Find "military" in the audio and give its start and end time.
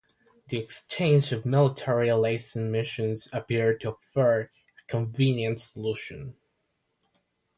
1.45-2.11